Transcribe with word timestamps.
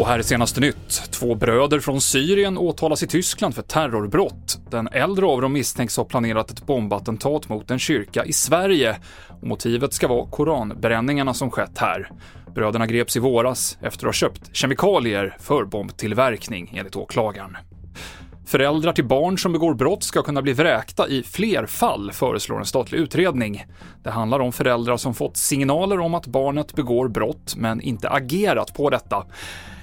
Och 0.00 0.06
här 0.06 0.18
är 0.18 0.22
senaste 0.22 0.60
nytt. 0.60 1.02
Två 1.10 1.34
bröder 1.34 1.80
från 1.80 2.00
Syrien 2.00 2.58
åtalas 2.58 3.02
i 3.02 3.06
Tyskland 3.06 3.54
för 3.54 3.62
terrorbrott. 3.62 4.60
Den 4.70 4.88
äldre 4.88 5.26
av 5.26 5.40
dem 5.40 5.52
misstänks 5.52 5.96
ha 5.96 6.04
planerat 6.04 6.50
ett 6.50 6.66
bombattentat 6.66 7.48
mot 7.48 7.70
en 7.70 7.78
kyrka 7.78 8.24
i 8.24 8.32
Sverige. 8.32 8.96
Och 9.40 9.46
motivet 9.46 9.92
ska 9.92 10.08
vara 10.08 10.26
koranbränningarna 10.30 11.34
som 11.34 11.50
skett 11.50 11.78
här. 11.78 12.10
Bröderna 12.54 12.86
greps 12.86 13.16
i 13.16 13.20
våras 13.20 13.78
efter 13.82 14.06
att 14.06 14.08
ha 14.08 14.12
köpt 14.12 14.56
kemikalier 14.56 15.36
för 15.40 15.64
bombtillverkning, 15.64 16.74
enligt 16.76 16.96
åklagaren. 16.96 17.56
Föräldrar 18.50 18.92
till 18.92 19.04
barn 19.04 19.38
som 19.38 19.52
begår 19.52 19.74
brott 19.74 20.02
ska 20.02 20.22
kunna 20.22 20.42
bli 20.42 20.52
vräkta 20.52 21.08
i 21.08 21.22
fler 21.22 21.66
fall, 21.66 22.12
föreslår 22.12 22.58
en 22.58 22.66
statlig 22.66 22.98
utredning. 22.98 23.66
Det 24.02 24.10
handlar 24.10 24.40
om 24.40 24.52
föräldrar 24.52 24.96
som 24.96 25.14
fått 25.14 25.36
signaler 25.36 26.00
om 26.00 26.14
att 26.14 26.26
barnet 26.26 26.74
begår 26.74 27.08
brott, 27.08 27.54
men 27.56 27.80
inte 27.80 28.10
agerat 28.10 28.74
på 28.74 28.90
detta. 28.90 29.26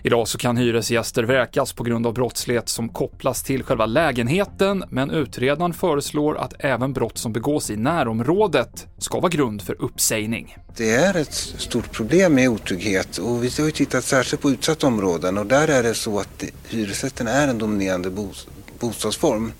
Idag 0.03 0.27
så 0.27 0.37
kan 0.37 0.57
hyresgäster 0.57 1.23
vräkas 1.23 1.73
på 1.73 1.83
grund 1.83 2.07
av 2.07 2.13
brottslighet 2.13 2.69
som 2.69 2.89
kopplas 2.89 3.43
till 3.43 3.63
själva 3.63 3.85
lägenheten, 3.85 4.83
men 4.89 5.11
utredaren 5.11 5.73
föreslår 5.73 6.37
att 6.37 6.53
även 6.59 6.93
brott 6.93 7.17
som 7.17 7.33
begås 7.33 7.69
i 7.69 7.77
närområdet 7.77 8.87
ska 8.97 9.19
vara 9.19 9.29
grund 9.29 9.61
för 9.61 9.81
uppsägning. 9.81 10.57
Det 10.77 10.95
är 10.95 11.17
ett 11.17 11.33
stort 11.33 11.91
problem 11.91 12.33
med 12.33 12.49
otrygghet 12.49 13.17
och 13.17 13.43
vi 13.43 13.49
har 13.57 13.65
ju 13.65 13.71
tittat 13.71 14.03
särskilt 14.03 14.41
på 14.41 14.51
utsatta 14.51 14.87
områden 14.87 15.37
och 15.37 15.45
där 15.45 15.67
är 15.67 15.83
det 15.83 15.93
så 15.93 16.19
att 16.19 16.43
hyresrätten 16.69 17.27
är 17.27 17.47
en 17.47 17.57
dominerande 17.57 18.09
bostadsform. 18.79 19.51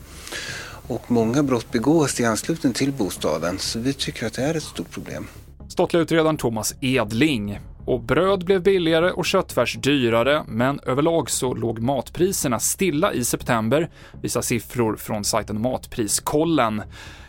Och 0.88 1.12
många 1.12 1.44
brott 1.44 1.72
begås 1.72 2.20
i 2.20 2.26
anslutning 2.26 2.74
till 2.74 2.92
bostaden 2.92 3.60
så 3.60 3.80
vi 3.80 3.94
tycker 3.94 4.28
att 4.28 4.34
det 4.34 4.44
är 4.44 4.56
ett 4.56 4.64
stort 4.64 4.92
problem. 4.92 5.28
Statliga 5.68 6.04
utredaren 6.04 6.38
Thomas 6.38 6.76
Edling 6.82 7.60
och 7.86 8.02
bröd 8.04 8.46
blev 8.46 8.64
billigare 8.64 9.12
och 9.12 9.26
köttfärs 9.26 9.78
dyrare, 9.78 10.44
men 10.48 10.80
överlag 10.86 11.30
så 11.30 11.54
låg 11.54 11.80
matpriserna 11.80 12.60
stilla 12.60 13.14
i 13.14 13.24
september, 13.24 13.90
visar 14.22 14.42
siffror 14.42 14.96
från 14.96 15.24
sajten 15.24 15.62
Matpriskollen. 15.62 16.84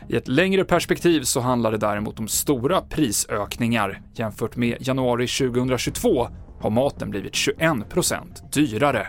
I 0.08 0.16
ett 0.16 0.28
längre 0.28 0.64
perspektiv 0.64 1.22
så 1.22 1.40
handlar 1.40 1.72
det 1.72 1.78
däremot 1.78 2.18
om 2.18 2.28
stora 2.28 2.80
prisökningar. 2.80 4.00
Jämfört 4.14 4.56
med 4.56 4.76
januari 4.80 5.26
2022 5.26 6.28
har 6.60 6.70
maten 6.70 7.10
blivit 7.10 7.32
21% 7.32 8.18
dyrare. 8.52 9.08